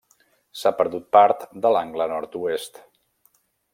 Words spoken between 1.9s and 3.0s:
nord-oest.